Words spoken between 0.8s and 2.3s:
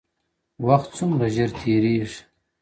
څومره ژر تېرېږي